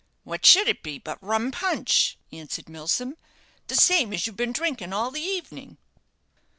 "What 0.23 0.47
should 0.47 0.67
it 0.67 0.81
be 0.81 0.97
but 0.97 1.21
rum 1.23 1.51
punch?" 1.51 2.17
answered 2.31 2.67
Milsom; 2.67 3.17
"the 3.67 3.75
same 3.75 4.13
as 4.13 4.25
you've 4.25 4.35
been 4.35 4.51
drinking 4.51 4.93
all 4.93 5.11
the 5.11 5.21
evening." 5.21 5.77